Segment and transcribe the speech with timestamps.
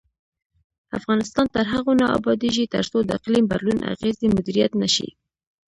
[0.97, 5.09] افغانستان تر هغو نه ابادیږي، ترڅو د اقلیم بدلون اغیزې مدیریت نشي.